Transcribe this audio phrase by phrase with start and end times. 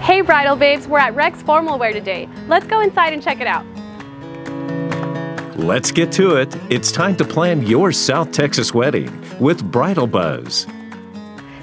[0.00, 2.26] Hey Bridal Babes, we're at Rex Formal Wear today.
[2.48, 3.66] Let's go inside and check it out.
[5.58, 6.56] Let's get to it.
[6.70, 10.66] It's time to plan your South Texas wedding with Bridal Buzz.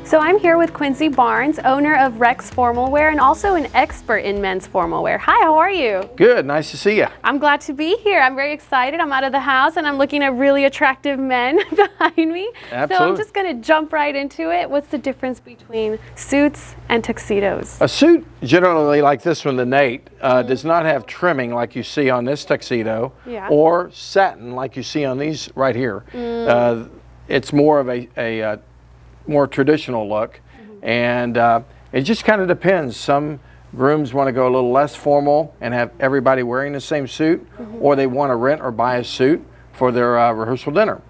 [0.08, 4.20] So I'm here with Quincy Barnes, owner of Rex Formal Wear and also an expert
[4.20, 5.18] in men's formal wear.
[5.18, 6.10] Hi, how are you?
[6.16, 7.08] Good, nice to see you.
[7.26, 8.22] I'm glad to be here.
[8.22, 9.02] I'm very excited.
[9.02, 12.50] I'm out of the house and I'm looking at really attractive men behind me.
[12.72, 12.96] Absolutely.
[12.96, 14.70] So I'm just going to jump right into it.
[14.70, 17.78] What's the difference between suits and tuxedos?
[17.82, 21.84] A suit, generally like this one, the Nate, uh, does not have trimming like you
[21.84, 23.50] see on this tuxedo Yeah.
[23.50, 26.06] or satin like you see on these right here.
[26.16, 26.86] Uh,
[27.28, 28.58] it's more of a, a uh,
[29.28, 30.40] more traditional look,
[30.82, 32.98] and uh, it just kind of depends.
[32.98, 33.40] Some
[33.76, 37.46] grooms want to go a little less formal and have everybody wearing the same suit,
[37.80, 41.02] or they want to rent or buy a suit for their uh, rehearsal dinner.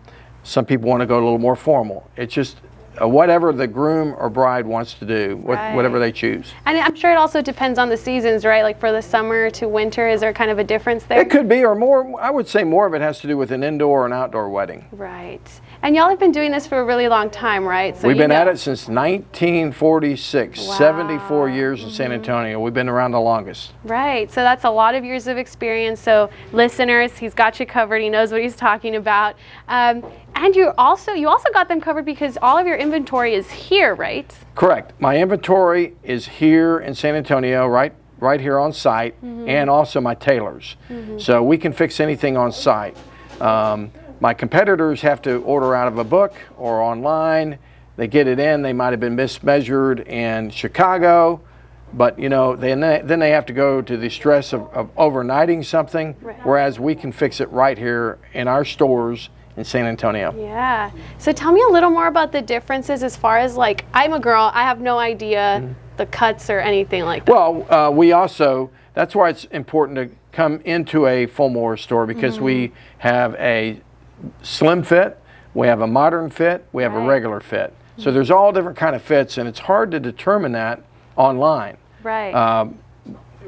[0.43, 2.09] Some people want to go a little more formal.
[2.15, 2.57] It's just
[3.01, 6.51] uh, whatever the groom or bride wants to do, what, whatever they choose.
[6.65, 8.63] And I'm sure it also depends on the seasons, right?
[8.63, 11.19] Like for the summer to winter, is there kind of a difference there?
[11.19, 12.19] It could be, or more.
[12.19, 14.49] I would say more of it has to do with an indoor or an outdoor
[14.49, 14.85] wedding.
[14.91, 15.47] Right.
[15.83, 17.95] And y'all have been doing this for a really long time, right?
[17.95, 21.95] So We've been know- at it since 1946, 74 years in Mm-hmm.
[21.95, 22.59] San Antonio.
[22.59, 23.73] We've been around the longest.
[23.83, 24.29] Right.
[24.31, 25.99] So that's a lot of years of experience.
[26.01, 28.01] So listeners, he's got you covered.
[28.01, 29.35] He knows what he's talking about.
[29.67, 30.03] Um,
[30.35, 33.95] and you also you also got them covered because all of your inventory is here,
[33.95, 34.31] right?
[34.55, 34.93] Correct.
[34.99, 40.13] My inventory is here in San Antonio, right, right here on site, and also my
[40.15, 40.75] tailors.
[41.17, 42.95] So we can fix anything on site.
[43.41, 47.59] Um, my competitors have to order out of a book or online.
[47.95, 48.61] They get it in.
[48.61, 51.41] They might have been mismeasured in Chicago,
[51.93, 54.93] but you know, then they, then they have to go to the stress of, of
[54.95, 56.13] overnighting something.
[56.43, 60.33] Whereas we can fix it right here in our stores in San Antonio.
[60.37, 60.91] Yeah.
[61.17, 64.19] So tell me a little more about the differences as far as like I'm a
[64.19, 67.31] girl, I have no idea the cuts or anything like that.
[67.31, 72.39] Well, uh, we also, that's why it's important to come into a Fulmore store because
[72.39, 73.81] we have a
[74.41, 75.17] slim fit,
[75.53, 77.03] we have a modern fit, we have Right.
[77.03, 77.73] a regular fit.
[77.97, 80.81] So there's all different kind of fits and it's hard to determine that
[81.15, 81.77] online.
[82.03, 82.33] right.
[82.33, 82.77] Um,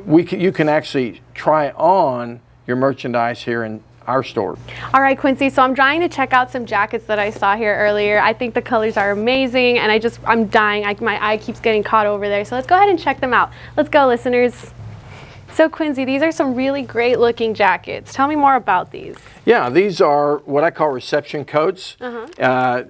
[0.06, 4.58] we can, you can actually try on your merchandise here in our store.
[4.94, 5.50] All right, Quincy.
[5.50, 8.20] So I'm trying to check out some jackets that I saw here earlier.
[8.20, 10.84] I think the colors are amazing, and I just I'm dying.
[10.86, 12.44] I, my eye keeps getting caught over there.
[12.46, 13.52] So let's go ahead and check them out.
[13.78, 14.72] Let's go, listeners.
[15.54, 18.14] So Quincy, these are some really great looking jackets.
[18.14, 19.16] Tell me more about these.
[19.46, 21.98] Yeah, these are what I call reception coats.
[22.00, 22.84] Uh,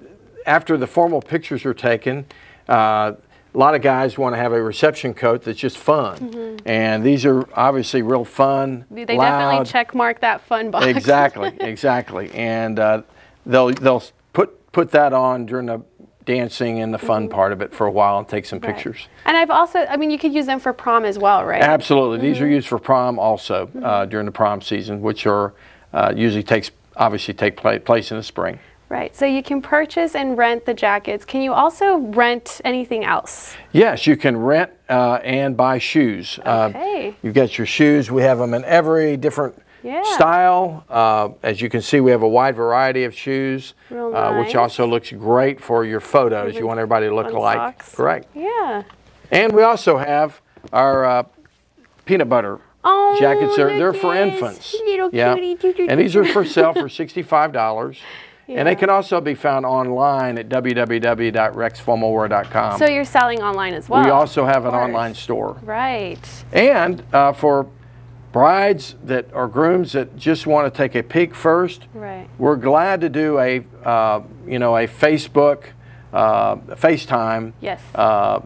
[0.46, 2.26] after the formal pictures are taken,
[2.68, 3.12] uh,
[3.52, 6.60] a lot of guys want to have a reception coat that's just fun.
[6.64, 8.84] And these are obviously real fun.
[8.90, 10.86] They definitely check mark that fun box.
[10.86, 12.30] Exactly, exactly.
[12.32, 13.02] And uh,
[13.44, 15.82] they'll they'll put put that on during the
[16.24, 18.66] dancing and the fun part of it for a while and take some Mm-hmm.
[18.66, 18.74] Right.
[18.76, 19.08] pictures.
[19.24, 21.62] And I've also, I mean, you could use them for prom as well, right?
[21.62, 22.18] Absolutely.
[22.18, 22.44] These Mm-hmm.
[22.44, 25.54] are used for prom also uh, during the prom season, which are
[25.92, 28.58] uh, usually takes obviously take pla- place in the spring.
[28.90, 29.14] Right.
[29.16, 31.24] So you can purchase and rent the jackets.
[31.24, 33.54] Can you also rent anything else?
[33.72, 36.38] Yes, you can rent uh, and buy shoes.
[36.44, 37.10] Okay.
[37.10, 38.10] Uh, you've got your shoes.
[38.10, 40.02] We have them in every different Yeah.
[40.14, 40.84] style.
[40.88, 44.54] Uh, as you can see, we have a wide variety of shoes, Real uh, which
[44.54, 46.54] also looks great for your photos.
[46.54, 47.56] You want everybody to look alike.
[47.56, 47.94] socks.
[47.94, 48.26] Correct.
[48.34, 48.82] Yeah.
[49.30, 50.40] And we also have
[50.72, 51.22] our uh,
[52.04, 53.56] peanut butter Oh, jackets.
[53.56, 54.74] They're, they're for infants.
[55.12, 55.34] Yeah.
[55.34, 55.54] cutie.
[55.54, 57.96] Doo, doo, And these are for sale for $65.
[58.46, 58.56] Yeah.
[58.58, 62.78] And they can also be found online at www.rexformalwear.com.
[62.78, 64.04] So you're selling online as well.
[64.04, 64.82] we also have an course.
[64.88, 65.56] online store.
[65.62, 66.18] Right.
[66.52, 67.66] And uh, for
[68.32, 72.28] brides that or grooms that just want to take a peek first, Right.
[72.38, 75.64] we're glad to do a uh, you know a Facebook,
[76.12, 77.82] uh, FaceTime Yes.
[77.94, 78.40] uh,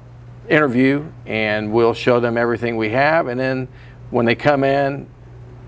[0.49, 3.29] interview, and we'll show them everything we have.
[3.29, 3.69] And then
[4.11, 5.07] when they come in,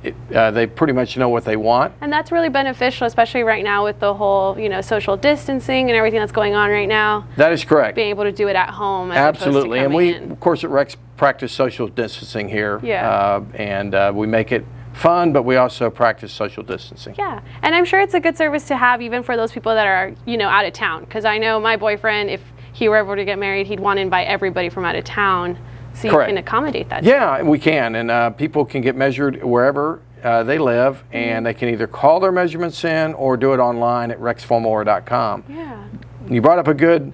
[0.02, 1.94] it, uh, they pretty much know what they want.
[2.00, 5.96] And that's really beneficial, especially right now with the whole, you know, social distancing and
[5.96, 7.26] everything that's going on right now.
[7.36, 7.96] That is correct.
[7.96, 9.10] Being able to do it at home.
[9.10, 10.30] As Absolutely, and we, in.
[10.30, 12.80] of course, at Rex practice social distancing here.
[12.82, 13.08] Yeah.
[13.08, 17.14] Uh, and uh, we make it fun, but we also practice social distancing.
[17.18, 19.86] Yeah, and I'm sure it's a good service to have even for those people that
[19.86, 21.04] are, you know, out of town.
[21.04, 22.42] Because I know my boyfriend, if
[22.72, 25.58] he were ever to get married, he'd want to invite everybody from out of town,
[25.94, 27.04] so you can accommodate that.
[27.04, 31.16] Yeah, we can, and uh, people can get measured wherever uh, they live, Mm-hmm.
[31.16, 35.44] and they can either call their measurements in or do it online at rexformalwear.com.
[35.48, 35.84] Yeah.
[36.28, 37.12] You brought up a good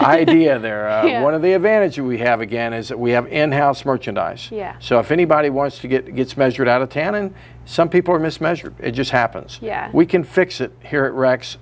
[0.00, 0.88] idea there.
[0.88, 1.22] Uh, Yeah.
[1.22, 4.48] One of the advantages we have again is that we have in-house merchandise.
[4.50, 4.76] Yeah.
[4.78, 7.34] So if anybody wants to get gets measured out of town, and
[7.64, 9.58] some people are mismeasured, it just happens.
[9.60, 9.90] Yeah.
[9.92, 11.58] We can fix it here at Rex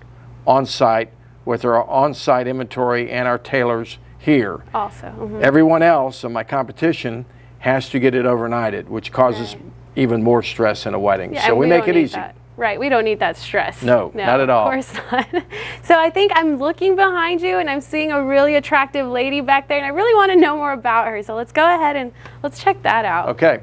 [0.46, 1.12] on site
[1.44, 4.60] with our on-site inventory and our tailors here.
[4.74, 5.06] Also.
[5.18, 5.42] mhm.
[5.42, 7.24] Everyone else in my competition
[7.60, 9.62] has to get it overnighted, which causes Right.
[9.96, 11.34] even more stress in a wedding.
[11.34, 12.16] Yeah, so we, we make it easy.
[12.16, 12.34] that.
[12.60, 13.82] Right, we don't need that stress.
[13.82, 14.66] No, not at all.
[14.70, 15.44] Of course not.
[15.82, 19.66] so I think I'm looking behind you and I'm seeing a really attractive lady back
[19.66, 21.22] there and I really want to know more about her.
[21.22, 22.12] So let's go ahead and
[22.42, 23.30] let's check that out.
[23.30, 23.62] Okay.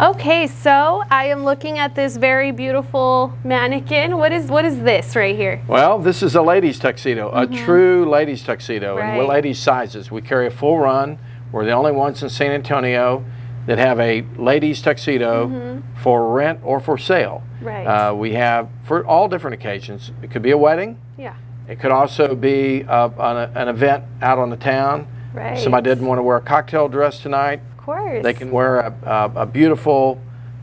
[0.00, 4.16] Okay, so I am looking at this very beautiful mannequin.
[4.16, 5.62] What is what is this right here?
[5.68, 9.30] Well, this is a ladies' tuxedo, a true ladies' tuxedo, and we're Mm-hmm.
[9.32, 10.10] Ladies' sizes.
[10.10, 11.18] We carry a full run.
[11.52, 13.24] We're the only ones in San Antonio
[13.68, 17.42] that have a ladies' tuxedo for rent or for sale.
[17.56, 17.66] Mm-hmm.
[17.66, 17.84] Right.
[17.86, 20.10] Uh, we have for all different occasions.
[20.22, 20.98] It could be a wedding.
[21.16, 21.34] Yeah.
[21.68, 25.06] It could also be uh, on a, an event out on the town.
[25.34, 25.58] Right.
[25.58, 27.60] Somebody didn't want to wear a cocktail dress tonight.
[27.78, 28.22] Of course.
[28.22, 28.94] They can wear a,
[29.36, 30.18] a, a beautiful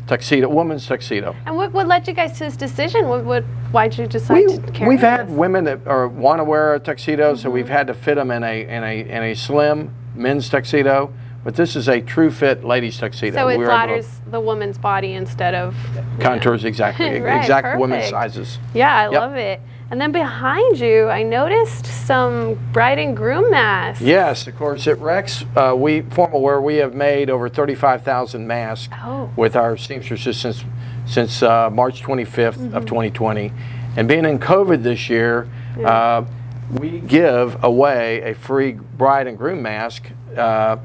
[0.07, 1.35] tuxedo, woman's tuxedo.
[1.45, 3.07] And what, what led you guys to this decision?
[3.07, 5.35] What, what why'd you decide We, to carry we've had this?
[5.35, 7.53] women that are, want to wear a tuxedo, so Mm-hmm.
[7.53, 11.13] we've had to fit them in a in a in a slim men's tuxedo.
[11.45, 13.35] But this is a true fit ladies tuxedo.
[13.37, 15.75] So it We were able to flatters the woman's body instead of
[16.19, 18.57] contours exactly Right, exact women's sizes.
[18.73, 19.11] Yeah, I Yep.
[19.21, 19.61] love it.
[19.91, 24.01] And then behind you, I noticed some bride and groom masks.
[24.01, 24.87] Yes, of course.
[24.87, 29.29] At Rex, uh, we formal wear we have made over 35,000 masks Oh.
[29.35, 30.65] with our seamstresses since
[31.05, 32.75] since uh, March 25th Mm-hmm.
[32.75, 33.51] of 2020,
[33.95, 35.47] and being in COVID this year,
[35.85, 36.23] uh,
[36.71, 40.77] we give away a free bride and groom mask uh,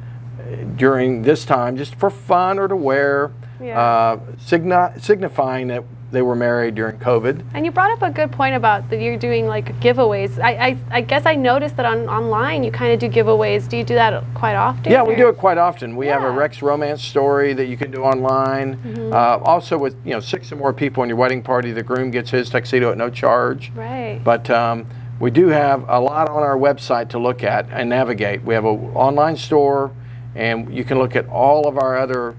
[0.76, 3.78] during this time, just for fun or to wear, Yeah.
[3.80, 7.40] uh, signi- signifying that they were married during COVID.
[7.54, 10.40] And you brought up a good point about that you're doing like giveaways.
[10.42, 13.68] I, I, I guess I noticed that on online you kind of do giveaways.
[13.68, 14.90] Do you do that quite often?
[14.90, 15.94] Yeah, we do it quite often.
[15.94, 16.38] We have a Mm-hmm.
[16.38, 18.78] Rex romance story that you can do online.
[19.12, 22.10] Uh, also, with you know six or more people in your wedding party, the groom
[22.10, 23.70] gets his tuxedo at no charge.
[23.76, 24.20] Right.
[24.24, 24.86] But um,
[25.20, 28.42] we do have a lot on our website to look at and navigate.
[28.42, 29.92] We have an online store,
[30.34, 32.34] and you can look at all of our other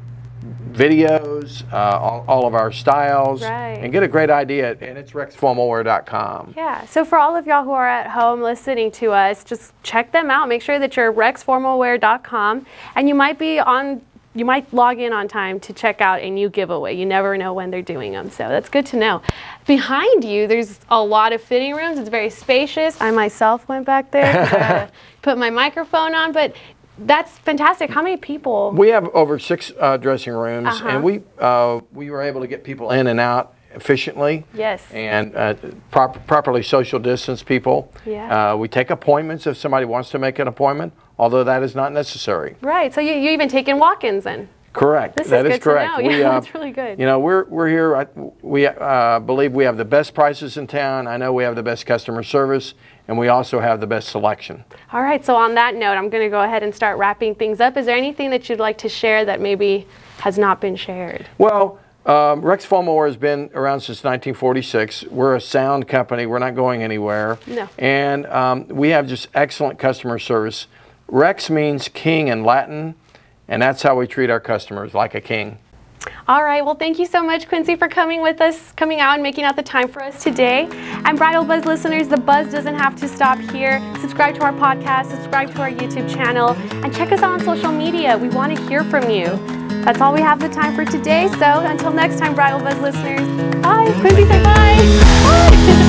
[0.72, 3.78] videos, uh, all, all of our styles, Right.
[3.82, 4.72] and get a great idea.
[4.82, 6.54] And it's rexformalwear.com.
[6.56, 6.86] Yeah.
[6.86, 10.32] So for all of y'all who are at home listening to us, just check them
[10.32, 10.48] out.
[10.48, 12.66] Make sure that you're rexformalwear.com,
[12.96, 14.02] and you might be on.
[14.34, 16.96] You might log in on time to check out a new giveaway.
[16.96, 19.22] You never know when they're doing them, so that's good to know.
[19.68, 22.00] Behind you, there's a lot of fitting rooms.
[22.00, 22.96] It's very spacious.
[23.02, 24.90] I myself went back there, to
[25.22, 26.56] put my microphone on, but
[27.06, 27.90] that's fantastic.
[27.90, 28.72] How many people?
[28.72, 30.88] We have over six uh, dressing rooms, Uh-huh.
[30.90, 34.44] and we uh, we were able to get people in and out efficiently.
[34.54, 34.84] Yes.
[34.92, 35.54] And uh,
[35.92, 37.92] prop- properly social distance people.
[38.06, 38.54] Yeah.
[38.54, 41.94] Uh, we take appointments if somebody wants to make an appointment, although that is not
[41.94, 42.56] necessary.
[42.62, 42.94] Right.
[42.94, 44.50] So you you even take in walk-ins then?
[44.74, 45.18] Correct.
[45.18, 46.00] This is That is to correct.
[46.00, 46.10] know.
[46.10, 47.00] Yeah, that's really good.
[47.00, 47.96] You know, we're we're here.
[47.96, 48.08] I,
[48.42, 51.08] we uh, believe we have the best prices in town.
[51.08, 52.74] I know we have the best customer service,
[53.08, 54.64] and we also have the best selection.
[54.94, 57.60] All right, so on that note, I'm going to go ahead and start wrapping things
[57.60, 57.76] up.
[57.78, 59.88] Is there anything that you'd like to share that maybe
[60.20, 61.28] has not been shared?
[61.38, 65.06] Well, um, Rex Formalwear has been around since 1946.
[65.06, 66.26] We're a sound company.
[66.26, 67.38] We're not going anywhere.
[67.46, 67.70] No.
[67.78, 70.68] And um, we have just excellent customer service.
[71.08, 72.96] Rex means king in Latin,
[73.52, 75.60] and that's how we treat our customers, like a king.
[76.28, 79.22] All right, well, thank you so much, Quincy, for coming with us, coming out and
[79.22, 80.68] making out the time for us today.
[81.06, 83.80] And Bridal Buzz listeners, the buzz doesn't have to stop here.
[84.00, 86.52] Subscribe to our podcast, subscribe to our YouTube channel,
[86.84, 88.18] and check us out on social media.
[88.18, 89.26] We want to hear from you.
[89.84, 91.28] That's all we have the time for today.
[91.38, 93.22] So until next time, Bridal Buzz listeners,
[93.62, 93.92] bye.
[94.00, 94.78] Quincy, say bye.
[95.24, 95.78] Bye.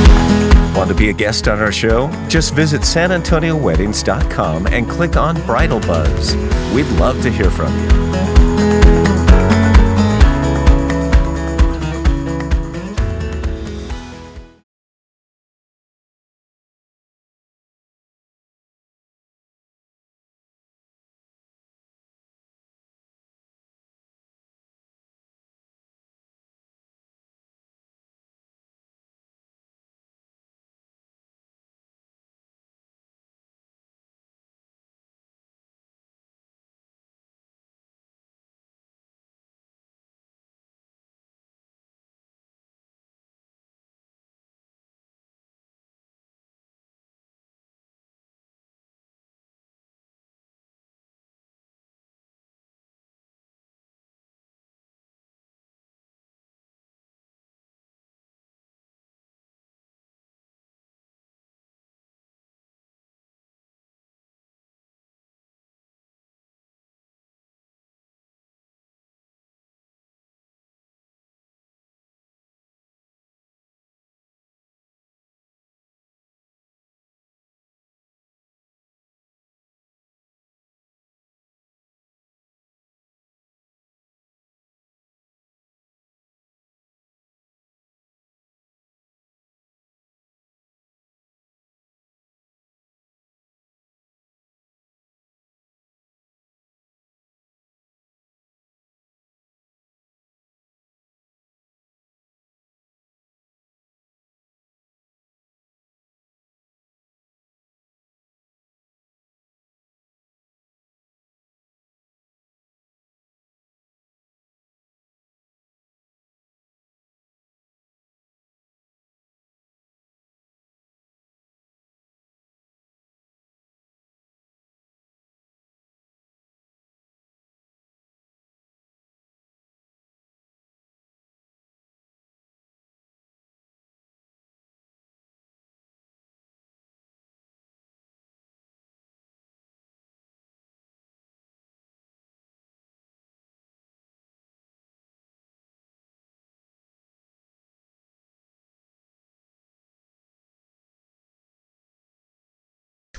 [0.75, 2.09] Want to be a guest on our show?
[2.29, 6.35] Just visit sanantonioweddings.com and click on Bridal Buzz.
[6.75, 9.02] We'd love to hear from you.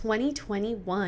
[0.04, 0.84] 2021.